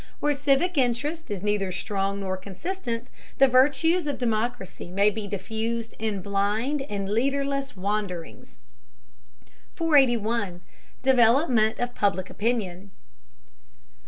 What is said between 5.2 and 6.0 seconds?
diffused